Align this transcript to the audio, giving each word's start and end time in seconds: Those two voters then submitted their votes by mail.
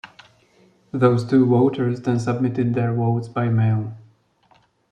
Those 0.91 1.23
two 1.23 1.45
voters 1.45 2.01
then 2.01 2.17
submitted 2.17 2.73
their 2.73 2.91
votes 2.91 3.27
by 3.27 3.49
mail. 3.49 3.93